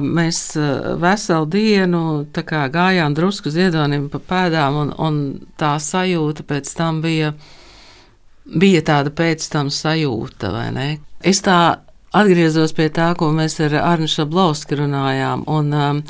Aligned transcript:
Mēs 0.00 0.40
eh, 0.58 0.94
veselu 1.00 1.48
dienu 1.50 2.02
gājām 2.34 3.14
drusku 3.16 3.52
ziedonim 3.52 4.08
pa 4.12 4.20
pēdām, 4.32 4.80
un, 4.84 4.94
un 4.98 5.20
tā 5.60 5.76
sajūta 5.80 6.46
pēc 6.48 6.72
tam 6.76 7.02
bija, 7.04 7.34
bija 8.44 8.82
tāda 8.86 9.12
pēc 9.14 9.46
tam 9.52 9.70
sajūta, 9.74 10.52
vai 10.54 10.68
ne? 10.74 10.88
Es 11.20 11.42
tā 11.46 11.60
atgriezos 12.16 12.72
pie 12.74 12.88
tā, 12.90 13.12
ko 13.14 13.30
mēs 13.34 13.60
ar 13.62 13.76
Arnu 13.82 14.08
Šablovski 14.10 14.80
runājām, 14.80 15.44
un 15.46 15.76
um, 15.76 16.00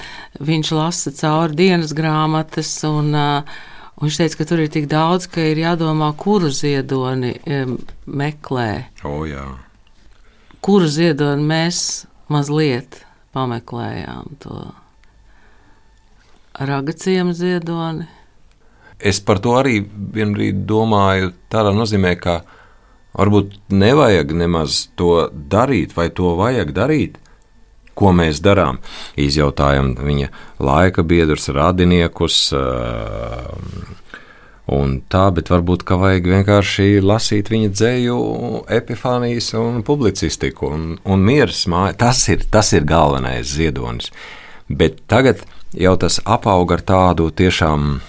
viņš 0.40 0.72
lasa 0.76 1.12
cauri 1.18 1.58
dienas 1.58 1.92
grāmatas, 1.96 2.72
un 2.88 3.12
uh, 3.12 3.60
Un 4.00 4.08
viņš 4.08 4.16
teica, 4.16 4.36
ka 4.40 4.44
tur 4.48 4.60
ir 4.62 4.68
tik 4.72 4.86
daudz, 4.88 5.26
ka 5.28 5.42
ir 5.44 5.58
jādomā, 5.60 6.06
kuru 6.16 6.48
ziedoni 6.56 7.34
um, 7.44 7.74
meklē. 8.08 8.86
O, 9.04 9.26
jā. 9.28 9.44
Kuru 10.64 10.88
ziedoni 10.88 11.44
mēs 11.44 11.82
mazliet 12.32 13.02
pameklējām 13.34 14.36
to 14.42 14.60
ragaciem 16.60 17.32
ziedoni. 17.36 18.08
Es 19.00 19.20
par 19.24 19.40
to 19.40 19.54
arī 19.56 19.80
vienbrīd 19.86 20.66
domāju 20.68 21.32
tādā 21.52 21.72
nozīmē, 21.72 22.12
ka 22.20 22.40
varbūt 23.16 23.56
nevajag 23.72 24.34
nemaz 24.36 24.82
to 24.98 25.30
darīt, 25.32 25.96
vai 25.96 26.10
to 26.12 26.34
vajag 26.36 26.74
darīt, 26.76 27.16
ko 27.96 28.12
mēs 28.16 28.42
darām. 28.44 28.80
Izjautājam 29.16 29.94
viņa 29.96 30.28
laika 30.60 31.04
biedrus, 31.06 31.48
radiniekus. 31.54 32.42
Un 34.70 35.00
tā, 35.10 35.24
bet 35.34 35.48
varbūt 35.50 35.82
ka 35.82 35.96
vajag 35.98 36.28
vienkārši 36.30 37.00
lasīt 37.02 37.48
viņa 37.50 37.72
dzēju, 37.74 38.16
epifānijas 38.70 39.50
un 39.58 39.82
publicistiku 39.86 40.68
un, 40.70 40.84
un 41.02 41.24
miers 41.26 41.64
māja. 41.70 41.96
Tas 42.04 42.22
ir, 42.30 42.44
tas 42.54 42.70
ir 42.76 42.86
galvenais 42.86 43.50
ziedonis. 43.50 44.12
Bet 44.70 45.02
tagad 45.10 45.42
jau 45.74 45.96
tas 45.98 46.20
apaug 46.22 46.70
ar 46.70 46.84
tādu 46.86 47.32
tiešām 47.34 47.98
uh, 47.98 48.04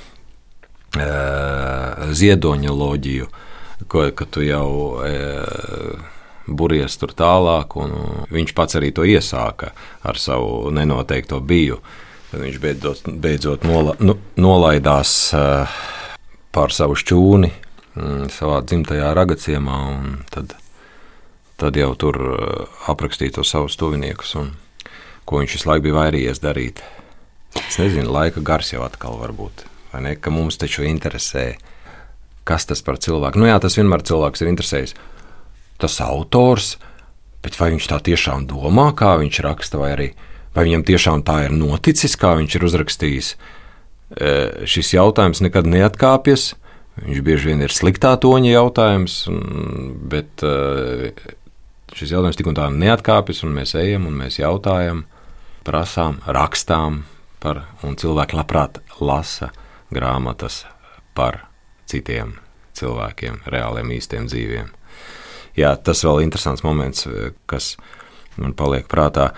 ziedoņoloģiju, 2.14 3.26
ko, 3.90 4.06
ka 4.14 4.30
tu 4.30 4.46
jau 4.46 5.02
uh, 5.02 5.98
buries 6.46 6.94
tur 7.02 7.16
tālāk, 7.18 7.74
un 7.82 7.90
viņš 8.30 8.54
pats 8.58 8.78
arī 8.78 8.94
to 8.94 9.02
iesāka 9.08 9.74
ar 10.06 10.22
savu 10.22 10.70
nenoteikto 10.78 11.42
biju. 11.42 11.82
Viņš 12.32 12.62
beidzot, 12.64 13.10
beidzot 13.20 13.66
nola, 13.68 13.92
nu, 14.00 14.14
nolaidās 14.40 15.34
uh, 15.36 15.68
pār 16.56 16.74
savu 16.76 16.98
šķūni 17.00 17.50
mm, 17.96 18.30
savā 18.34 18.62
dzimtajā 18.68 19.12
ragaciemā, 19.18 19.78
un 19.96 20.16
tad, 20.32 20.56
tad 21.62 21.78
jau 21.80 21.92
tur 22.00 22.20
uh, 22.20 22.82
aprakstīja 22.92 23.40
to 23.40 23.46
savus 23.48 23.78
tuviniekus, 23.80 24.36
un 24.40 24.54
ko 25.26 25.42
viņš 25.42 25.58
visu 25.58 25.70
laiku 25.70 25.88
bija 25.88 26.00
vairījies 26.00 26.44
darīt. 26.44 26.84
Es 27.68 27.80
nezinu, 27.80 28.12
laika 28.12 28.44
gars 28.44 28.72
jau 28.74 28.84
atkal 28.86 29.20
var 29.20 29.36
būt, 29.36 29.66
vai 29.92 30.04
ne, 30.08 30.16
ka 30.16 30.34
mums 30.34 30.60
taču 30.60 30.86
interesē, 30.88 31.54
kas 32.48 32.68
tas 32.68 32.84
par 32.84 33.00
cilvēku. 33.00 33.40
Nu 33.40 33.48
jā, 33.50 33.58
tas 33.64 33.78
vienmēr 33.80 34.04
cilvēks 34.08 34.44
ir 34.44 34.52
interesējis 34.52 34.96
tas 35.82 35.96
autors, 36.06 36.76
bet 37.42 37.56
vai 37.58 37.72
viņš 37.74 37.88
tā 37.90 37.98
tiešām 38.06 38.46
domā, 38.50 38.92
kā 38.94 39.16
viņš 39.18 39.42
raksta, 39.46 39.80
vai 39.82 39.96
arī 39.96 40.12
vai 40.56 40.68
viņam 40.68 40.84
tiešām 40.86 41.24
tā 41.26 41.46
ir 41.48 41.56
noticis, 41.56 42.18
kā 42.20 42.36
viņš 42.38 42.58
ir 42.58 42.66
uzrakstījis. 42.68 43.32
E, 43.34 43.61
šis 44.12 44.94
jautājums 44.96 45.44
nekad 45.44 45.70
neatkāpjas. 45.70 46.52
Viņš 47.02 47.22
bieži 47.24 47.52
vien 47.52 47.64
ir 47.64 47.74
sliktā 47.74 48.14
toņa 48.20 48.52
jautājums, 48.52 49.22
bet 50.12 50.44
šis 51.96 52.12
jautājums 52.14 52.40
tik 52.40 52.50
un 52.52 52.58
tā 52.60 52.68
neatkāpjas, 52.74 53.42
un 53.48 53.56
mēs 53.56 53.74
ejam 53.80 54.10
un 54.10 54.20
mēs 54.20 54.42
jautājam, 54.42 55.06
prasām, 55.68 56.20
rakstām 56.28 57.06
par, 57.42 57.64
un 57.88 57.96
cilvēki 57.98 58.38
labprāt 58.38 58.82
lasa 59.00 59.54
grāmatas 59.94 60.66
par 61.16 61.46
citiem 61.90 62.36
cilvēkiem, 62.78 63.42
reāliem, 63.52 63.96
īstiem 63.96 64.28
dzīviem 64.28 64.70
jā, 65.58 65.74
tas 65.84 66.04
vēl 66.06 66.22
ir 66.22 66.30
interesants 66.30 66.64
moments, 66.66 67.08
kas 67.50 67.76
man 68.40 68.56
paliek 68.58 68.88
prātā. 68.92 69.32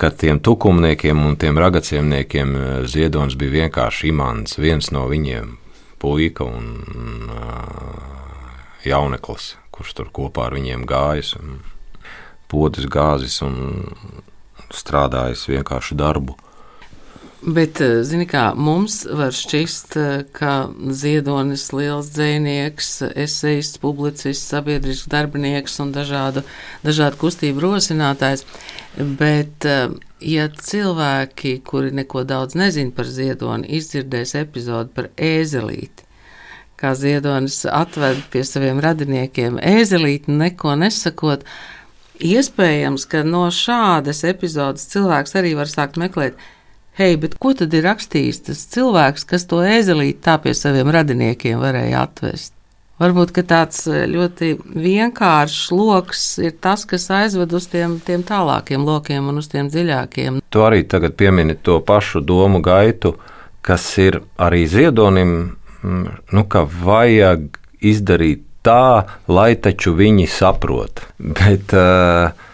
Kad 0.00 0.16
tiem 0.16 0.38
tukumniekiem 0.40 1.18
un 1.26 1.34
tiem 1.36 1.58
ragaciemniekiem 1.60 2.54
eh, 2.56 2.68
ziedonis 2.88 3.36
bija 3.36 3.66
vienkārši 3.66 4.08
imants, 4.08 4.56
viens 4.56 4.88
no 4.96 5.04
viņiem- 5.10 5.58
puika 6.00 6.46
un 6.48 7.28
uh, 7.28 8.30
jauneklis, 8.88 9.56
kurš 9.68 9.92
tur 9.98 10.08
kopā 10.08 10.46
ar 10.48 10.56
viņiem 10.56 10.86
gājis, 10.88 11.34
podis 12.48 12.86
gāzis 12.88 13.42
un 13.44 13.58
strādājis 14.72 15.44
vienkāršu 15.50 15.98
darbu. 16.00 16.38
Bet, 17.40 17.80
eh, 17.80 18.02
zini, 18.04 18.26
kā 18.28 18.50
mums 18.52 19.06
var 19.16 19.32
šķist, 19.32 19.94
eh, 19.96 20.24
ka 20.36 20.68
Ziedonis, 20.92 21.70
liels 21.72 22.10
dzinieks, 22.12 23.00
esejists, 23.16 23.78
publicists, 23.80 24.52
sabiedrisks 24.52 25.08
darbinieks 25.08 25.80
un 25.80 25.94
dažādu, 25.94 26.42
dažādu 26.84 27.16
kustību 27.16 27.64
rosinātājs. 27.64 28.44
Bet, 28.98 29.64
eh, 29.64 29.88
ja 30.20 30.48
cilvēki, 30.48 31.62
kuri 31.64 31.90
neko 31.92 32.26
daudz 32.26 32.52
nezina 32.52 32.92
par 32.92 33.06
Ziedoni, 33.06 33.70
izdzirdēs 33.70 34.34
epizodi 34.34 34.90
par 34.92 35.08
ēzelīti, 35.16 36.04
kā 36.76 36.92
Ziedonis 36.92 37.64
atved 37.64 38.22
pie 38.30 38.44
saviem 38.44 38.80
radiniekiem 38.80 39.58
ēzelīti, 39.58 40.28
neko 40.28 40.76
nesakot, 40.76 41.40
iespējams, 42.20 43.08
ka 43.08 43.24
no 43.24 43.46
šādas 43.48 44.24
epizodes 44.28 44.84
cilvēks 44.92 45.32
arī 45.40 45.56
var 45.56 45.64
sākt 45.64 45.96
meklēt 45.96 46.34
hei, 47.00 47.16
bet 47.20 47.36
ko 47.40 47.54
tad 47.56 47.74
ir 47.76 47.86
rakstījis 47.88 48.42
tas 48.50 48.64
cilvēks, 48.74 49.26
kas 49.28 49.46
to 49.48 49.62
ēzelīti 49.64 50.20
tā 50.26 50.36
pie 50.42 50.54
saviem 50.56 50.90
radiniekiem 50.92 51.60
varēja 51.62 52.04
atvest? 52.04 52.52
Varbūt 53.00 53.32
tāds 53.48 53.86
e, 53.88 54.02
ļoti 54.12 54.50
vienkāršs 54.76 55.70
lokus 55.72 56.24
ir 56.44 56.58
tas, 56.60 56.84
kas 56.84 57.08
aizved 57.16 57.54
uz 57.56 57.70
tiem, 57.72 57.96
tiem 58.04 58.20
tālākiem 58.28 58.84
lokiem 58.84 59.30
un 59.32 59.40
uz 59.40 59.48
tiem 59.48 59.70
dziļākiem. 59.72 60.42
Tu 60.52 60.64
arī 60.64 60.82
tagad 60.84 61.16
piemini 61.16 61.56
to 61.56 61.78
pašu 61.80 62.20
domu 62.20 62.60
gaitu, 62.60 63.14
kas 63.64 63.86
ir 64.04 64.20
arī 64.36 64.66
ziedonim, 64.68 65.32
nu, 65.80 66.44
ka 66.52 66.66
vajag 66.68 67.56
izdarīt 67.80 68.44
tā, 68.60 69.08
lai 69.32 69.54
taču 69.56 69.96
viņi 69.96 70.28
saprot. 70.28 71.00
Bet, 71.40 71.72
uh, 71.72 72.49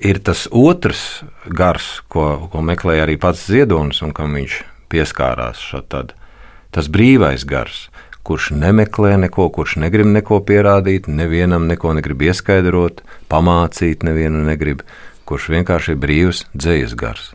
ir 0.00 0.20
tas 0.24 0.46
otrs 0.50 1.22
gars, 1.46 2.00
ko, 2.08 2.48
ko 2.52 2.62
meklēja 2.64 3.04
arī 3.06 3.16
pats 3.20 3.46
Ziedonis 3.50 4.02
un 4.04 4.14
kam 4.16 4.34
viņš 4.38 4.60
pieskārās. 4.92 5.60
Šatad. 5.60 6.14
Tas 6.74 6.88
brīvais 6.92 7.44
gars, 7.48 7.88
kurš 8.26 8.50
nemeklē 8.56 9.16
neko, 9.26 9.48
kurš 9.54 9.76
negrib 9.82 10.08
neko 10.10 10.40
pierādīt, 10.46 11.08
nevienam 11.10 11.66
neko 11.70 11.94
negrib 11.98 12.22
ieskaidrot, 12.28 13.02
pamācīt, 13.30 14.04
nevienu 14.06 14.44
negrib, 14.46 14.84
kurš 15.28 15.50
vienkārši 15.56 15.94
ir 15.94 16.02
brīvs 16.02 16.44
dzīslis 16.54 16.96
gars. 16.98 17.32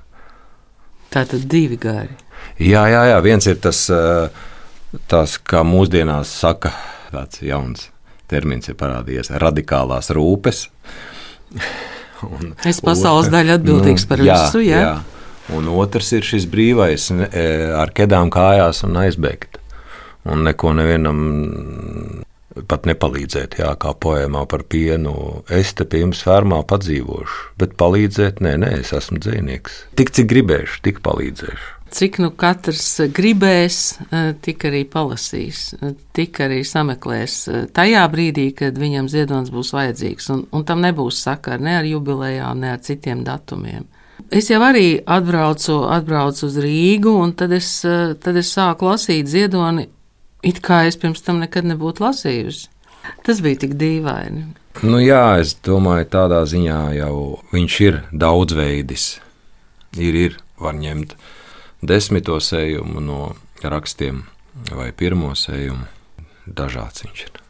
Tā 1.11 1.25
tad 1.29 1.47
divi 1.51 1.77
gari. 1.79 2.15
Jā, 2.59 2.85
jā, 2.91 3.01
jā. 3.11 3.19
viens 3.23 3.45
ir 3.47 3.59
tas, 3.63 3.85
tas 5.11 5.35
kā 5.39 5.63
mūsdienās 5.67 6.31
saka, 6.31 6.73
tāds 7.11 7.43
jauns 7.43 7.89
termins 8.31 8.69
ir 8.69 8.77
parādījies- 8.79 9.31
radikālās 9.43 10.11
rūpes. 10.15 10.65
Un, 12.23 12.53
es 12.67 12.79
pasaules 12.83 13.27
daļu 13.33 13.57
atbildīgs 13.57 14.05
nu, 14.05 14.09
par 14.11 14.23
jā, 14.23 14.37
visu. 14.45 14.63
Jā. 14.63 14.81
jā. 14.85 14.95
Un 15.55 15.67
otrs 15.69 16.13
ir 16.17 16.25
šis 16.25 16.47
brīvais, 16.49 17.11
e, 17.11 17.43
ar 17.77 17.91
kedām 17.93 18.31
kājās 18.33 18.81
un 18.87 18.97
aizbēgt. 19.03 19.59
Un 20.25 20.41
neko 20.47 20.71
nevienam 20.73 21.19
pat 22.71 22.87
nepalīdzēt, 22.89 23.59
jā, 23.59 23.75
kā 23.77 23.91
poēmā 24.01 24.45
par 24.49 24.63
pienu. 24.71 25.43
Es 25.53 25.75
te 25.77 25.85
pie 25.85 26.01
jums 26.01 26.23
fermā 26.25 26.63
padzīvošu, 26.65 27.51
bet 27.61 27.75
palīdzēt, 27.77 28.41
nē, 28.41 28.55
nē, 28.63 28.71
es 28.81 28.95
esmu 28.95 29.19
dzinieks. 29.21 29.83
Tik 29.99 30.15
cik 30.15 30.31
gribēšu, 30.31 30.81
tik 30.87 31.03
palīdzēšu 31.05 31.75
cik 31.91 32.17
nu 32.19 32.31
katrs 32.35 32.87
gribēs, 33.13 33.79
eh, 34.11 34.33
tik 34.41 34.65
arī 34.67 34.83
palasīs, 34.89 35.73
eh, 35.81 35.93
tik 36.13 36.39
arī 36.43 36.61
sameklēs 36.65 37.35
eh, 37.47 37.65
tajā 37.67 38.05
brīdī, 38.11 38.49
kad 38.55 38.77
viņam 38.77 39.09
ziedonis 39.11 39.51
būs 39.53 39.73
vajadzīgs. 39.75 40.29
Un, 40.33 40.45
un 40.51 40.65
tam 40.65 40.81
nebūs 40.81 41.21
sakara 41.25 41.61
ne 41.61 41.77
ar 41.77 41.85
jubilejām, 41.85 42.59
ne 42.59 42.73
ar 42.73 42.79
citiem 42.79 43.23
datumiem. 43.23 43.85
Es 44.31 44.49
jau 44.49 44.61
arī 44.63 45.01
atbraucu, 45.05 45.83
atbraucu 45.91 46.47
uz 46.47 46.55
Rīgu, 46.57 47.13
un 47.21 47.33
tad 47.37 47.51
es, 47.53 47.67
tad 47.83 48.39
es 48.39 48.49
sāku 48.55 48.87
lasīt 48.89 49.29
ziedoni, 49.29 49.85
it 50.41 50.61
kā 50.65 50.85
es 50.87 50.97
pirms 50.97 51.21
tam 51.21 51.43
nekad 51.43 51.67
nebūtu 51.67 52.01
lasījusi. 52.01 52.69
Tas 53.27 53.41
bija 53.43 53.59
tik 53.61 53.75
dīvaini. 53.77 54.47
Nu 54.81 54.97
jā, 55.03 55.37
es 55.43 55.53
domāju, 55.63 56.07
tādā 56.09 56.41
ziņā 56.49 56.79
jau 56.97 57.39
viņš 57.53 57.79
ir 57.85 58.01
daudzveidis. 58.11 59.05
Ir, 59.95 60.15
ir, 60.25 60.39
var 60.59 60.73
ņemt 60.79 61.13
desmito 61.81 62.37
sējumu 62.39 63.01
no 63.03 63.21
rakstiem 63.63 64.23
vai 64.71 64.91
pirmo 64.95 65.33
sējumu. 65.35 65.87
Dažāds 66.45 67.03
viņš 67.05 67.23
ir. 67.25 67.41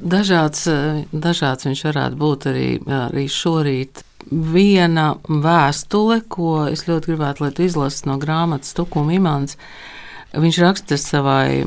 Dažāds, 0.00 0.66
dažāds 1.12 1.66
viņš 1.68 1.84
varētu 1.88 2.18
būt 2.20 2.46
arī, 2.50 2.68
arī 2.86 3.28
šorīt. 3.30 4.04
viena 4.30 5.18
vēstule, 5.28 6.22
ko 6.28 6.66
es 6.70 6.86
ļoti 6.88 7.10
gribētu, 7.10 7.44
lai 7.44 7.50
tu 7.52 7.62
izlasi 7.62 8.06
no 8.08 8.16
grāmatas 8.18 8.72
Tukuma 8.72 9.12
Imants. 9.12 9.58
Viņš 10.32 10.58
raksta 10.64 10.96
savai 10.98 11.64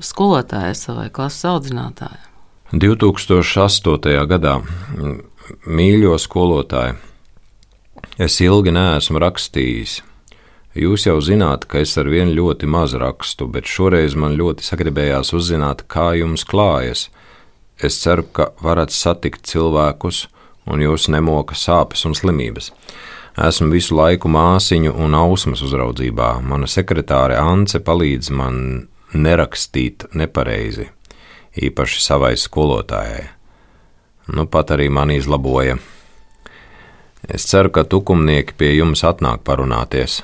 skolotājai, 0.00 0.74
savai 0.74 1.10
klases 1.12 1.44
audzinātājai. 1.44 2.24
2008. 2.72 4.26
gadā 4.28 4.58
mīļo 5.68 6.16
skolotāji, 6.18 6.96
es 8.18 8.40
ilgi 8.40 8.74
neesmu 8.74 9.22
rakstījis. 9.22 10.00
Jūs 10.78 11.08
jau 11.08 11.16
zināt, 11.18 11.64
ka 11.66 11.80
es 11.82 11.96
ar 11.98 12.06
vienu 12.06 12.36
ļoti 12.36 12.68
maz 12.70 12.92
rakstu, 12.94 13.48
bet 13.50 13.66
šoreiz 13.66 14.14
man 14.14 14.36
ļoti 14.38 14.62
sagribējās 14.62 15.32
uzzināt, 15.34 15.88
kā 15.90 16.12
jums 16.14 16.44
klājas. 16.46 17.08
Es 17.82 17.98
ceru, 17.98 18.22
ka 18.30 18.52
varat 18.62 18.94
satikt 18.94 19.48
cilvēkus, 19.50 20.28
un 20.70 20.84
jūs 20.84 21.08
nemoka 21.10 21.58
sāpes 21.58 22.06
un 22.06 22.14
slimības. 22.14 22.70
Esmu 23.48 23.72
visu 23.74 23.98
laiku 23.98 24.30
māsiņu 24.30 24.94
un 25.02 25.18
ausmas 25.18 25.64
uzraudzībā. 25.66 26.30
Mana 26.46 26.70
sekretāre 26.70 27.40
Ance 27.42 27.82
palīdz 27.82 28.30
man 28.38 28.62
nerakstīt 29.14 30.06
nepareizi, 30.14 30.88
īpaši 31.58 32.02
savai 32.06 32.36
skolotājai. 32.38 33.28
Nu, 34.30 34.46
pat 34.46 34.76
arī 34.78 34.90
man 34.94 35.10
izlaboja. 35.10 35.78
Es 37.26 37.50
ceru, 37.50 37.74
ka 37.74 37.82
tukumnieki 37.82 38.54
pie 38.54 38.76
jums 38.76 39.02
atnāk 39.06 39.42
parunāties. 39.46 40.22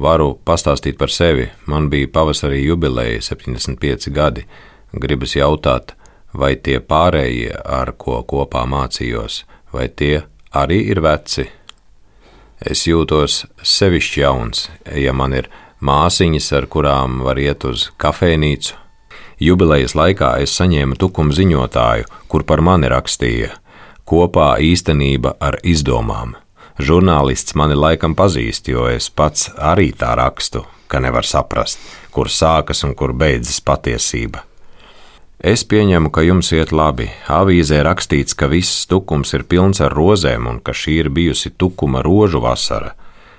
Varu 0.00 0.34
pastāstīt 0.44 0.98
par 0.98 1.12
sevi. 1.12 1.48
Man 1.66 1.90
bija 1.90 2.10
pavasarī 2.10 2.64
jubileja, 2.64 3.20
75 3.22 4.10
gadi. 4.14 4.46
Gribas 4.92 5.34
jautāt, 5.36 5.94
vai 6.34 6.54
tie 6.56 6.78
pārējie, 6.80 7.54
ar 7.64 7.92
ko 7.98 8.22
kopā 8.22 8.64
mācījos, 8.66 9.42
vai 9.74 9.88
tie 9.88 10.24
arī 10.54 10.84
ir 10.90 11.02
veci? 11.02 11.48
Es 12.64 12.86
jūtos 12.86 13.44
sevišķi 13.62 14.22
jauns, 14.22 14.68
ja 14.94 15.12
man 15.12 15.34
ir 15.34 15.50
māsiņas, 15.82 16.52
ar 16.58 16.70
kurām 16.70 17.20
var 17.26 17.42
iet 17.42 17.66
uz 17.66 17.90
kafejnīcu, 17.98 18.84
Jubilejas 19.42 19.96
laikā 19.98 20.36
es 20.44 20.54
saņēmu 20.54 20.96
tukumu 20.98 21.34
ziņotāju, 21.34 22.06
kur 22.30 22.44
par 22.46 22.62
mani 22.62 22.88
rakstīja: 22.90 23.50
kopā 24.06 24.54
īstenība 24.62 25.34
ar 25.40 25.58
izdomām. 25.66 26.36
Žurnālists 26.78 27.54
mani 27.54 27.76
laikam 27.78 28.16
pazīst, 28.18 28.66
jo 28.66 28.88
es 28.90 29.06
pats 29.06 29.46
arī 29.62 29.92
tā 29.94 30.16
rakstu, 30.18 30.64
ka 30.90 30.98
nevar 30.98 31.22
saprast, 31.22 31.78
kur 32.10 32.26
sākas 32.26 32.82
un 32.82 32.96
kur 32.98 33.14
beidzas 33.14 33.60
patiesība. 33.62 34.42
Es 35.38 35.62
pieņemu, 35.70 36.10
ka 36.10 36.24
jums 36.24 36.50
iet 36.56 36.72
labi. 36.72 37.10
Avīzē 37.30 37.82
rakstīts, 37.84 38.34
ka 38.34 38.48
viss 38.50 38.88
tukums 38.90 39.34
ir 39.36 39.44
pilns 39.44 39.82
ar 39.84 39.94
rozēm 39.94 40.48
un 40.50 40.58
ka 40.64 40.72
šī 40.72 40.96
ir 41.04 41.10
bijusi 41.14 41.52
tukuma 41.52 42.02
rožu 42.02 42.40
vasara. 42.40 42.94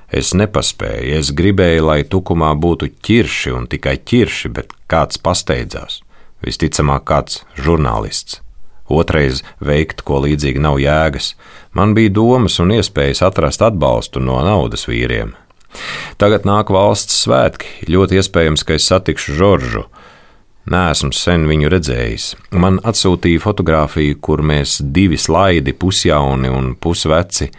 Es 0.08 0.32
nepaspēju, 0.38 1.18
es 1.20 1.34
gribēju, 1.36 1.88
lai 1.90 2.04
tukumā 2.08 2.54
būtu 2.56 2.92
ķirši 3.04 3.56
un 3.58 3.68
tikai 3.68 3.98
ķirši, 3.98 4.54
bet 4.54 4.72
kāds 4.88 5.20
pasteidzās. 5.20 6.04
Visticamāk, 6.46 7.04
kāds 7.10 7.42
žurnālists. 7.58 8.45
Otrais 8.92 9.42
veikt, 9.64 10.04
ko 10.06 10.22
līdzīgi 10.26 10.62
nav 10.62 10.80
jēgas. 10.82 11.34
Man 11.74 11.96
bija 11.98 12.14
domas 12.14 12.60
un 12.62 12.76
iespējas 12.76 13.24
atrast 13.26 13.64
atbalstu 13.66 14.22
no 14.22 14.38
naudas 14.46 14.88
vīriem. 14.90 15.34
Tagad 16.22 16.46
nāk 16.48 16.72
valsts 16.72 17.18
svētki, 17.26 17.90
ļoti 17.92 18.22
iespējams, 18.22 18.64
ka 18.64 18.78
es 18.78 18.88
satikšu 18.88 19.36
Žoržu. 19.36 19.86
Nē, 20.72 20.84
esmu 20.96 21.12
sen 21.14 21.46
viņu 21.50 21.70
redzējis. 21.70 22.28
Man 22.58 22.80
atsūtīja 22.82 23.44
fotografiju, 23.44 24.18
kur 24.24 24.42
mēs 24.42 24.80
divi 24.82 25.20
slaidi, 25.22 25.76
pusjauni 25.78 26.50
un 26.50 26.74
pusveci, 26.80 27.52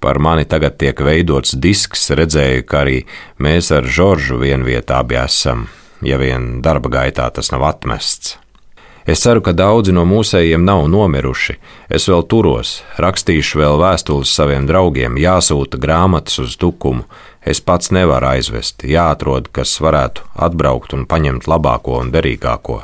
Par 0.00 0.16
mani 0.16 0.46
tagad 0.48 0.78
tiek 0.80 0.96
veidots 1.04 1.52
disks, 1.60 2.06
redzēju, 2.16 2.64
ka 2.64 2.86
arī 2.86 3.02
mēs 3.36 3.68
ar 3.76 3.84
Žoržu 3.84 4.40
vienvietā 4.40 5.02
abi 5.04 5.18
esam, 5.20 5.66
ja 6.00 6.16
vien 6.16 6.62
darba 6.64 6.88
gaitā 6.94 7.28
tas 7.36 7.52
nav 7.52 7.68
atmests. 7.68 8.38
Es 9.10 9.24
ceru, 9.24 9.40
ka 9.42 9.50
daudzi 9.50 9.90
no 9.90 10.04
mūsējiem 10.06 10.62
nav 10.62 10.84
nomiruši. 10.86 11.56
Es 11.90 12.04
vēl 12.06 12.20
turos, 12.30 12.76
rakstīšu 13.02 13.58
vēl 13.58 13.80
vēstules 13.80 14.30
saviem 14.30 14.68
draugiem, 14.68 15.16
jāsūta 15.18 15.80
grāmatas 15.82 16.38
uz 16.38 16.54
tukumu. 16.60 17.08
Es 17.42 17.58
pats 17.58 17.90
nevaru 17.90 18.28
aizvest, 18.36 18.84
jāatrod, 18.86 19.48
kas 19.50 19.72
varētu 19.82 20.28
atbraukt 20.46 20.94
un 20.94 21.08
paņemt 21.10 21.50
labāko 21.50 21.98
un 22.04 22.12
derīgāko. 22.14 22.78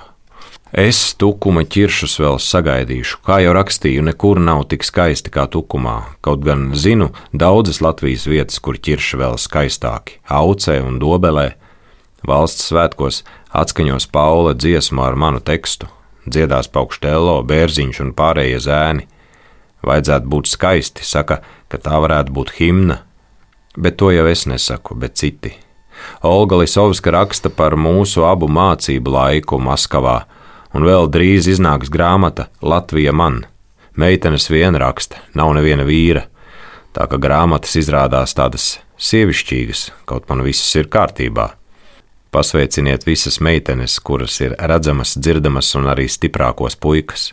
Es 0.74 1.14
tukuma 1.14 1.62
ķiršus 1.62 2.18
vēl 2.18 2.40
sagaidīšu, 2.42 3.20
kā 3.22 3.38
jau 3.44 3.52
rakstīju, 3.54 4.02
nekur 4.08 4.42
nav 4.42 4.64
tik 4.72 4.82
skaisti 4.82 5.30
kā 5.30 5.46
tukumā. 5.46 6.16
Kaut 6.26 6.42
gan 6.42 6.72
zinu 6.74 7.12
daudzas 7.30 7.78
Latvijas 7.78 8.26
vietas, 8.26 8.58
kur 8.58 8.74
ķirši 8.74 9.22
vēl 9.22 9.38
skaistāki- 9.38 10.18
aucē 10.42 10.80
un 10.82 10.98
dobelē. 10.98 11.52
Valsts 12.26 12.72
svētkos 12.72 13.22
atskaņos 13.54 14.10
Paula 14.10 14.54
dziesmu 14.54 15.06
ar 15.06 15.14
manu 15.14 15.38
tekstu, 15.38 15.86
dziedās 16.26 16.70
paukštēlo, 16.72 17.40
bērziņš 17.46 18.00
un 18.04 18.14
pārējie 18.16 18.62
zēni. 18.66 19.06
Vajadzētu 19.86 20.30
būt 20.32 20.50
skaisti, 20.50 21.04
saka, 21.06 21.40
ka 21.70 21.78
tā 21.82 22.00
varētu 22.02 22.34
būt 22.34 22.56
himna, 22.58 23.00
bet 23.76 23.98
to 24.00 24.10
jau 24.14 24.26
es 24.30 24.46
nesaku, 24.50 24.96
bet 24.98 25.18
citi. 25.20 25.54
Olga 26.26 26.58
Lisovska 26.60 27.12
raksta 27.14 27.50
par 27.50 27.76
mūsu 27.78 28.24
abu 28.28 28.48
mācību 28.52 29.12
laiku 29.12 29.60
Maskavā 29.62 30.22
un 30.76 30.84
vēl 30.84 31.08
drīz 31.12 31.48
iznāks 31.48 31.90
grāmata 31.92 32.50
Latvija 32.60 33.14
man. 33.16 33.44
Meitenes 33.96 34.50
vien 34.52 34.76
raksta, 34.76 35.22
nav 35.34 35.54
neviena 35.56 35.86
vīra. 35.88 36.26
Tā 36.92 37.06
kā 37.08 37.20
grāmatas 37.20 37.76
izrādās 37.80 38.34
tādas 38.36 38.76
sievišķīgas, 39.00 39.90
kaut 40.08 40.28
man 40.28 40.42
viss 40.44 40.76
ir 40.76 40.88
kārtībā. 40.92 41.50
Pasveiciniet 42.36 43.06
visas 43.06 43.38
meitenes, 43.40 43.94
kuras 44.04 44.34
ir 44.44 44.52
redzamas, 44.60 45.14
dzirdamas 45.16 45.70
un 45.78 45.86
arī 45.88 46.04
stiprākos 46.04 46.74
puikas. 46.76 47.30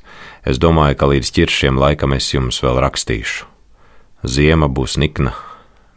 Es 0.48 0.62
domāju, 0.64 0.96
ka 0.96 1.10
līdz 1.12 1.32
ķiršiem 1.36 1.76
laikam 1.82 2.16
es 2.16 2.30
jums 2.32 2.62
vēl 2.64 2.80
rakstīšu. 2.86 3.50
Ziema 4.24 4.70
būs 4.72 4.96
nikna, 5.04 5.34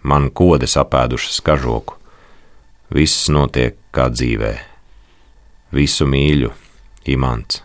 man 0.02 0.26
kodes 0.34 0.74
apēdušas 0.82 1.38
kažoku. 1.46 1.94
Viss 2.90 3.30
notiek 3.30 3.78
kā 3.94 4.08
dzīvē. 4.10 4.50
Visu 5.70 6.10
mīļu, 6.10 6.50
imants. 7.14 7.62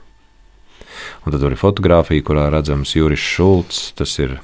Un 1.25 1.33
tad 1.33 1.41
tur 1.41 1.57
ir 1.57 1.57
fotografija, 1.57 2.21
kurā 2.21 2.51
redzams 2.53 2.93
Juris 2.93 3.25
Šulcs, 3.33 3.87
tas 3.97 4.13
ir 4.21 4.37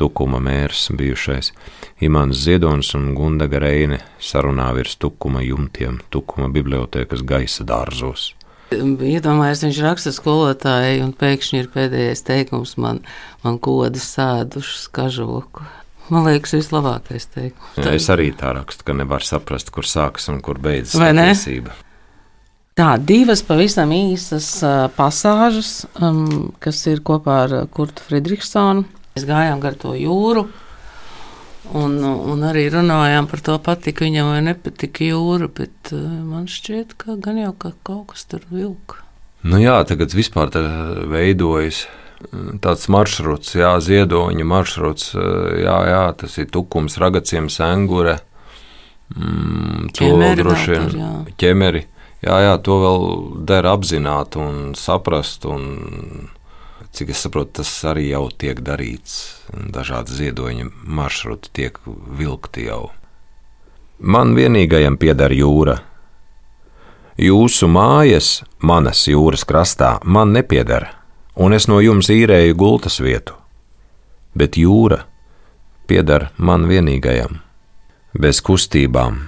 Tukuma 0.00 0.40
mērs 0.40 0.86
bijušais. 0.96 1.52
Imants 2.00 2.44
Ziedonis 2.46 2.94
un 2.96 3.10
Gundaga 3.16 3.60
Reine 3.60 4.00
sarunā 4.22 4.70
virs 4.78 4.96
Tukuma 4.96 5.42
jumtiem, 5.44 5.98
Tukuma 6.08 6.48
bibliotekas 6.52 7.24
gaisa 7.26 7.66
dārzos. 7.68 8.30
Iedomājieties, 8.70 9.64
viņš 9.66 9.82
raksta 9.82 10.12
skolotājai, 10.14 11.00
un 11.02 11.10
pēkšņi 11.18 11.58
ir 11.58 11.68
pēdējais 11.74 12.22
teikums, 12.26 12.76
man, 12.80 13.02
man 13.42 13.58
kodas 13.62 14.06
sēdušas 14.14 14.86
kažoku. 14.94 15.66
Man 16.10 16.26
liekas, 16.26 16.54
vislabākais 16.56 17.28
teikums. 17.34 17.76
Jā, 17.78 17.92
es 17.98 18.06
arī 18.10 18.30
tā 18.34 18.54
rakstu, 18.54 18.86
ka 18.86 18.94
nevar 18.96 19.26
saprast, 19.26 19.70
kur 19.74 19.86
sākas 19.86 20.30
un 20.30 20.40
kur 20.42 20.58
beidzas 20.62 20.96
patiesība. 20.98 21.74
Tā, 22.78 22.94
divas 23.02 23.42
pavisam 23.44 23.90
īsas 23.92 24.48
pasāžas, 24.96 25.84
um, 26.00 26.48
kas 26.62 26.80
ir 26.88 27.02
kopā 27.04 27.42
ar 27.44 27.54
Kurtu 27.74 28.06
Friedrichsonu. 28.06 28.86
Mēs 29.14 29.26
gājām 29.28 29.62
gar 29.62 29.76
to 29.80 29.94
jūru. 29.98 30.48
Un, 31.76 32.00
un 32.02 32.40
arī 32.48 32.64
runājām 32.72 33.28
par 33.30 33.42
to, 33.46 33.54
patika 33.62 34.06
viņam 34.06 34.32
vai 34.32 34.40
nepatika 34.42 35.04
jūra, 35.06 35.46
bet 35.54 35.92
uh, 35.94 36.00
man 36.26 36.48
šķiet, 36.50 36.96
ka 36.98 37.14
gan 37.20 37.38
jau 37.38 37.52
ka 37.52 37.74
kaut 37.86 38.14
kas 38.14 38.24
tur 38.30 38.42
vilka. 38.50 39.04
Nu 39.46 39.60
jā, 39.60 39.76
tagad 39.88 40.12
vispār 40.16 40.50
veidojas 41.08 41.84
tāds 42.60 42.88
maršruts, 42.92 43.54
jā, 43.56 43.70
ziedoņa 43.80 44.44
maršruts, 44.44 45.14
jā, 45.62 45.76
jā, 45.88 46.02
tas 46.20 46.36
ir 46.42 46.50
tukums, 46.52 46.98
ragaciem, 47.00 47.48
sengure, 47.52 48.18
mm, 49.14 49.88
to 49.96 50.10
droši 50.42 50.76
vien 50.76 51.32
ķemeri. 51.40 51.86
Jā, 52.20 52.36
jā, 52.44 52.56
to 52.60 52.76
vēl 52.82 53.06
der 53.48 53.64
apzināti 53.70 54.42
un 54.42 54.74
saprast. 54.76 55.46
Un, 55.48 56.28
cik 56.92 57.12
es 57.14 57.22
saprotu, 57.24 57.60
tas 57.60 57.70
arī 57.88 58.10
jau 58.10 58.28
tiek 58.30 58.60
darīts. 58.64 59.40
Dažādi 59.50 60.16
ziedoņa 60.18 60.68
maršruti 60.84 61.52
tiek 61.56 61.78
vilkti 61.86 62.66
jau. 62.68 62.90
Man 64.00 64.34
vienīgajam 64.36 64.96
pieder 65.00 65.32
jūra. 65.34 65.80
Jūsu 67.20 67.68
mājas, 67.68 68.40
manas 68.64 69.02
jūras 69.08 69.44
krastā, 69.44 69.98
man 70.04 70.32
nepieder, 70.32 70.88
un 71.36 71.52
es 71.52 71.68
no 71.68 71.82
jums 71.84 72.08
īrēju 72.08 72.56
gultas 72.56 72.96
vietu. 73.04 73.36
Bet 74.32 74.56
jūra 74.56 75.02
pieder 75.90 76.30
man 76.38 76.64
vienīgajam, 76.70 77.42
bez 78.16 78.40
kustībām, 78.46 79.26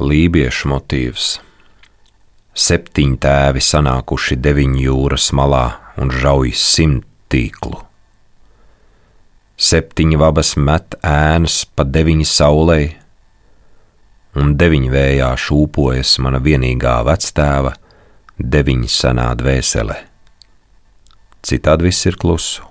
lībiešu 0.00 0.72
motīvs 0.72 1.36
septiņi 2.52 3.16
tēvi 3.22 3.62
sanākuši 3.64 4.36
deviņu 4.44 4.84
jūras 4.84 5.30
malā 5.36 5.64
un 6.00 6.12
žauj 6.12 6.52
simt 6.56 7.06
tīklu. 7.32 7.80
septiņi 9.62 10.16
vabas 10.18 10.56
met 10.56 10.96
ēnas 11.06 11.62
pa 11.64 11.84
deviņi 11.84 12.24
saulē, 12.26 12.80
un 14.36 14.56
deviņi 14.58 14.90
vējā 14.90 15.28
šūpojas 15.38 16.16
mana 16.24 16.40
vienīgā 16.42 16.96
vectēva, 17.06 17.72
deviņi 18.38 18.90
senā 18.90 19.28
dvēsele. 19.38 19.96
Citādi 21.46 21.88
viss 21.88 22.06
ir 22.10 22.18
klusu, 22.18 22.66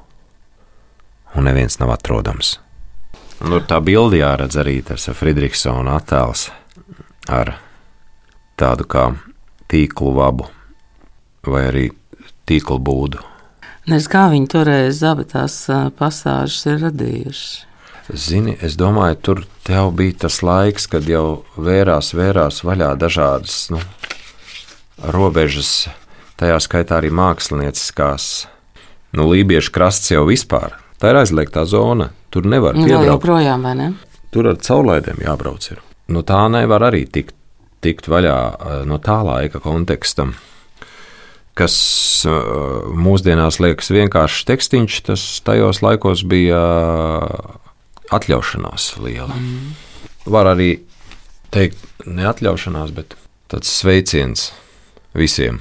un 1.35 1.47
neviens 1.47 1.79
nav 1.79 1.95
atrodams. 1.95 2.59
Nu, 3.41 3.61
tā 3.65 3.79
bilde 3.81 4.19
jāredz 4.19 4.59
arī 4.61 4.81
tas 4.85 5.07
Friedrichsona 5.17 5.95
attēls 5.97 6.50
ar 7.31 7.55
tādu 8.59 8.85
kā 8.85 9.07
tīklu 9.71 10.13
vabu 10.17 10.47
vai 11.47 11.65
arī 11.71 11.87
tīklu 12.49 12.77
būdu. 12.83 13.21
Nezinu, 13.89 14.11
kā 14.13 14.27
viņi 14.29 14.47
toreiz 14.51 15.01
abi 15.07 15.25
tās 15.25 15.55
pasāžas 15.97 16.65
ir 16.69 16.81
radījuši. 16.85 17.67
Zini, 18.11 18.57
es 18.59 18.75
domāju, 18.75 19.17
tur 19.23 19.41
bija 19.95 20.25
tas 20.25 20.41
laiks, 20.43 20.87
kad 20.91 21.07
jau 21.07 21.43
vērās, 21.55 22.11
vērās 22.17 22.61
vaļā 22.67 22.91
dažādas 22.99 23.69
nu, 23.71 23.79
robežas, 25.15 25.87
tajā 26.37 26.59
skaitā 26.59 26.99
arī 26.99 27.11
mākslinieckās. 27.15 28.27
Nu, 29.15 29.27
Lībiešu 29.31 29.71
krasts 29.75 30.11
jau 30.11 30.25
vispār. 30.27 30.75
Tā 30.99 31.11
ir 31.11 31.21
aizliegtā 31.21 31.63
zona. 31.65 32.11
Tur 32.31 32.45
nevar 32.47 32.75
Nu, 32.75 32.85
piebraukt. 32.85 33.05
Vēl 33.05 33.13
joprojām, 33.15 33.63
vai 33.67 33.73
ne? 33.75 33.87
Tur 34.31 34.51
ar 34.53 34.59
caurlaidēm 34.63 35.23
jābrauc. 35.25 35.65
Ir. 35.73 35.81
No 36.11 36.23
tā 36.23 36.45
nevar 36.51 36.85
arī 36.87 37.03
tikt, 37.11 37.35
tikt 37.83 38.09
vaļā 38.11 38.38
eh, 38.38 38.79
no 38.89 39.00
tā 39.01 39.21
laika 39.25 39.61
kontekstam. 39.63 40.35
Kas 41.51 41.73
uh, 42.25 42.88
mūsdienās 42.95 43.57
liekas 43.59 43.91
vienkāršs 43.91 44.45
tekstiņš, 44.47 45.00
tas 45.09 45.25
tajos 45.43 45.81
laikos 45.83 46.23
bija 46.23 46.61
uh, 46.63 47.57
atļaušanās 48.15 48.85
liela. 49.03 49.35
Mm. 49.35 49.73
Var 50.31 50.51
arī 50.53 50.69
teikt, 51.51 51.83
neatļaušanās, 52.07 52.95
bet 52.95 53.17
tāds 53.51 53.73
sveiciens 53.81 54.47
visiem, 55.11 55.59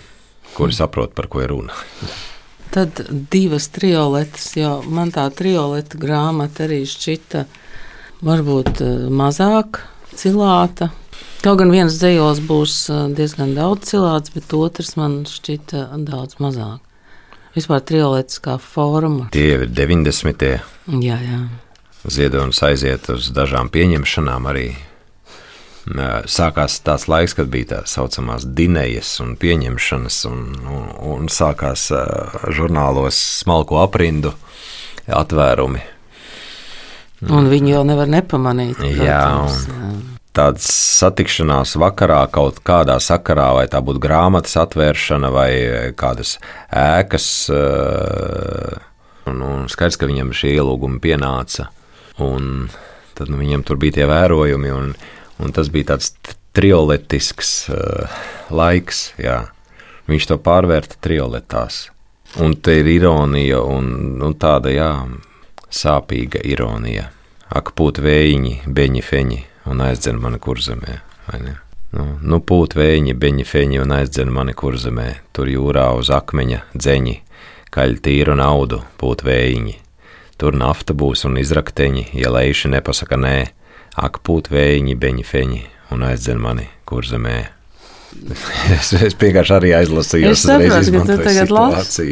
kuri 0.55 0.79
saprot, 0.79 1.11
par 1.19 1.27
ko 1.27 1.43
ir 1.43 1.51
runa. 1.51 1.75
Tad 2.75 3.03
divas 3.11 3.67
trioletes, 3.75 4.53
jo 4.55 4.77
man 4.87 5.11
tā 5.11 5.25
trioleta 5.35 5.99
grāmata 5.99 6.69
arī 6.69 6.85
šķita 6.87 7.45
varbūt 8.23 8.83
eh, 8.85 9.09
mazāk 9.11 9.83
cilāta. 10.15 10.93
Kaut 11.41 11.57
gan 11.57 11.71
viens 11.73 11.95
dzējos 11.97 12.43
būs 12.45 12.73
diezgan 13.17 13.55
daudz 13.57 13.89
cilāts, 13.89 14.29
bet 14.35 14.53
otrs 14.53 14.91
man 15.01 15.23
šķita 15.25 15.87
daudz 16.05 16.37
mazāk. 16.37 16.83
Vispār 17.55 17.81
trioletes 17.81 18.37
kā 18.45 18.59
forma. 18.61 19.31
Tie 19.33 19.47
ir 19.55 19.63
90. 19.73 20.45
Jā, 21.01 21.17
jā. 21.17 21.39
Ziedonis 22.05 22.61
aiziet 22.65 23.09
uz 23.13 23.31
dažām 23.33 23.71
pieņemšanām 23.73 24.49
arī. 24.53 24.67
Sākās 26.29 26.77
tāds 26.85 27.09
laiks, 27.09 27.33
kad 27.39 27.49
bija 27.49 27.71
tā 27.71 27.79
saucamās 27.89 28.45
dinējas 28.45 29.15
un 29.25 29.33
pieņemšanas, 29.41 30.19
un, 30.29 30.43
un, 30.61 30.85
un 31.15 31.33
sākās 31.33 31.87
žurnālos 32.53 33.17
smalko 33.41 33.81
aprindu 33.81 34.35
atvērumi. 35.09 35.81
Un 37.29 37.51
viņi 37.53 37.75
jau 37.75 37.81
nevar 37.85 38.09
nepamanīt. 38.09 38.79
Protams, 38.79 39.65
jā. 39.67 39.80
Tāds 40.41 40.65
satikšanās 40.73 41.75
vakarā 41.77 42.23
kaut 42.33 42.63
kādā 42.65 42.95
sakarā, 43.03 43.51
vai 43.59 43.67
tā 43.69 43.83
būtu 43.85 44.01
grāmatas 44.01 44.55
atvēršana 44.63 45.29
vai 45.35 45.51
kādas 46.01 46.39
ēkas, 46.73 47.27
uh, 47.53 48.79
un, 49.29 49.43
un 49.45 49.67
skaidrs, 49.69 49.99
ka 50.01 50.09
viņam 50.09 50.31
šie 50.33 50.55
ielūgumi 50.55 50.97
pienāca, 51.05 51.67
un 52.25 52.71
tad 53.19 53.29
nu, 53.29 53.37
viņam 53.43 53.67
tur 53.69 53.83
bija 53.83 53.99
tie 53.99 54.07
vērojumi, 54.09 54.73
un, 54.73 54.95
un 55.45 55.53
tas 55.59 55.69
bija 55.69 55.91
tāds 55.93 56.15
trioletisks 56.57 57.53
uh, 57.75 58.25
laiks, 58.49 59.11
jā. 59.21 59.43
Viņš 60.09 60.31
to 60.31 60.41
pārvērta 60.41 60.97
trioletās. 61.05 61.91
Un 62.41 62.57
te 62.57 62.79
ir 62.81 62.89
ironija, 62.89 63.61
un, 63.61 64.17
un 64.25 64.41
tāda, 64.41 64.73
jā, 64.73 64.91
sāpīga 65.69 66.41
ironija. 66.49 67.11
Ak, 67.53 67.75
pūt 67.77 68.01
vējiņi, 68.01 68.57
beņi 68.73 69.05
feņi 69.05 69.45
un 69.71 69.83
aizdzen 69.87 70.19
mani 70.21 70.41
kurzemē? 70.43 70.99
Nu, 71.91 72.07
nu 72.23 72.39
pūt 72.47 72.77
vējiņi, 72.79 73.15
beņi 73.19 73.47
feņi 73.47 73.81
un 73.83 73.95
aizdzen 73.95 74.31
mani 74.35 74.55
kurzemē, 74.55 75.09
tur 75.35 75.51
jūrā 75.51 75.89
uz 75.99 76.11
akmeņa 76.15 76.63
dzeņi, 76.77 77.17
kaļ 77.75 77.97
tīru 78.05 78.37
naudu, 78.39 78.83
pūt 79.01 79.25
vējiņi. 79.27 79.77
Tur 80.41 80.57
nafta 80.57 80.95
būs 80.97 81.27
un 81.29 81.39
izrakteņi, 81.43 82.11
ja 82.17 82.31
leiši 82.33 82.71
nepasaka 82.73 83.19
nē, 83.21 83.37
ak, 83.99 84.23
pūt 84.27 84.53
vējiņi, 84.55 84.99
beņi 85.03 85.27
feņi 85.27 85.65
un 85.95 86.07
aizdzen 86.07 86.39
mani 86.41 86.71
kurzemē. 86.87 87.60
Es, 88.77 88.93
es 88.95 89.17
vienkārši 89.19 89.55
arī 89.57 89.71
aizlasīju, 89.81 90.31
Es 90.35 90.45
saprotu, 90.47 90.93
ka 90.95 91.05
tu 91.09 91.17
tagad 91.25 91.53
lasi. 91.55 92.07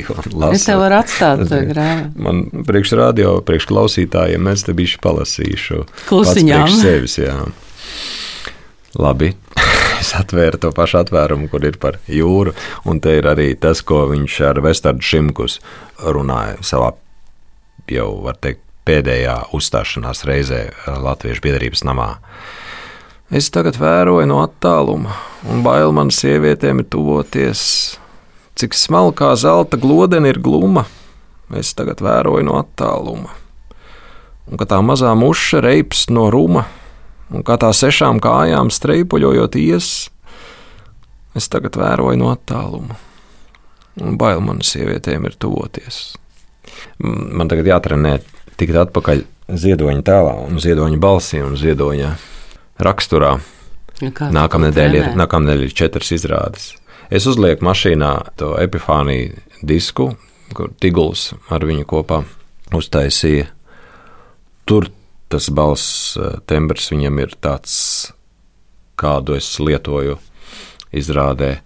Es 0.52 0.66
tev 0.66 0.82
varu 0.82 0.98
atstāt 0.98 1.44
to 1.50 1.60
grāmatu. 1.68 2.24
Man 2.28 2.44
priekš 2.68 2.94
radio, 2.98 3.38
priekš 3.46 3.68
klausītājiem, 3.70 4.44
mēs 4.48 4.66
te 4.66 4.74
bišķi 4.78 5.02
palasīšu. 5.04 5.82
Klusiņām. 6.10 6.70
Sevis, 6.80 7.18
jā. 7.22 7.36
Labi. 8.98 9.34
Es 9.98 10.12
atvēru 10.14 10.60
to 10.62 10.70
pašu 10.70 11.00
atvērumu, 11.00 11.48
kur 11.50 11.64
ir 11.66 11.74
par 11.82 11.96
jūru, 12.06 12.52
un 12.86 13.00
te 13.02 13.16
ir 13.18 13.26
arī 13.26 13.48
tas, 13.58 13.80
ko 13.82 14.04
viņš 14.12 14.36
ar 14.46 14.60
Vestardu 14.62 15.02
Šimkus 15.02 15.58
runāja 15.98 16.54
savā, 16.62 16.92
jau 17.90 18.06
var 18.22 18.38
teikt, 18.38 18.62
pēdējā 18.88 19.34
uzstāšanās 19.58 20.22
reizē 20.28 20.60
Latviešu 20.86 21.44
biedrības 21.44 21.82
namā. 21.84 22.12
Es 23.28 23.50
tagad 23.52 23.76
vēroju 23.76 24.24
no 24.24 24.38
attāluma, 24.40 25.12
un 25.52 25.60
bail 25.60 25.90
man 25.92 26.08
sievietēm 26.08 26.78
ir 26.80 26.86
tuvoties. 26.88 27.62
Cik 28.56 28.72
smalkā 28.72 29.34
zelta 29.36 29.76
glodene 29.76 30.30
ir 30.32 30.38
gluma, 30.40 30.86
es 31.52 31.74
tagad 31.76 32.00
vēroju 32.00 32.46
no 32.48 32.54
attāluma. 32.56 33.34
Un 34.48 34.56
ka 34.56 34.64
tā 34.70 34.78
mazā 34.80 35.12
muša 35.12 35.60
reips 35.60 36.06
no 36.08 36.30
ruma, 36.32 36.62
un 37.28 37.44
kā 37.44 37.58
tā 37.60 37.68
sešām 37.76 38.16
kājām 38.24 38.72
streipuļojot 38.72 39.60
ies, 39.60 39.90
es 41.36 41.50
tagad 41.52 41.76
vēroju 41.76 42.16
no 42.22 42.32
attāluma. 42.32 42.96
Un 44.00 44.16
bail 44.16 44.40
man 44.40 44.64
sievietēm 44.64 45.28
ir 45.28 45.36
tuvoties. 45.36 46.16
Man 47.04 47.52
tagad 47.52 47.68
jātrenē 47.74 48.16
tikt 48.56 48.80
atpakaļ 48.86 49.22
ziedoņa 49.52 50.08
tēlā, 50.08 50.34
un 50.48 50.64
ziedoņa 50.64 51.04
balsī 51.04 51.44
un 51.44 51.60
ziedoņa 51.60 52.16
raksturā. 52.82 53.36
Nu, 53.98 54.12
nedēļa 54.62 54.98
ir, 55.00 55.08
nedēļa 55.18 55.66
ir 55.66 55.74
četras 55.74 56.12
izrādes. 56.14 56.70
Es 57.10 57.26
uzlieku 57.26 57.64
mašīnā 57.66 58.12
to 58.38 58.52
epifāniju 58.60 59.40
disku, 59.66 60.12
kur 60.54 60.70
Tiguls 60.80 61.32
ar 61.50 61.64
viņu 61.66 61.86
kopā 61.88 62.22
uztaisīja. 62.76 63.48
Tur 64.68 64.90
tas 65.32 65.48
balss 65.50 66.16
eh, 66.16 66.36
tembrs 66.48 66.90
viņam 66.92 67.22
ir 67.24 67.34
tāds, 67.40 67.74
kādu 69.00 69.38
es 69.38 69.48
lietoju 69.62 70.18
izrādē. 70.92 71.56